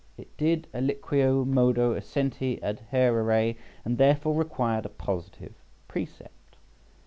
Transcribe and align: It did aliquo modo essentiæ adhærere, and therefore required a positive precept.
It 0.17 0.35
did 0.35 0.65
aliquo 0.73 1.45
modo 1.45 1.93
essentiæ 1.93 2.59
adhærere, 2.63 3.55
and 3.85 3.99
therefore 3.99 4.33
required 4.33 4.87
a 4.87 4.89
positive 4.89 5.53
precept. 5.87 6.57